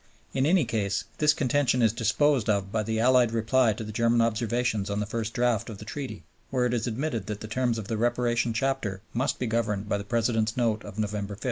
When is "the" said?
2.81-2.99, 3.83-3.91, 4.99-5.05, 5.77-5.85, 7.41-7.47, 7.87-7.97, 9.99-10.03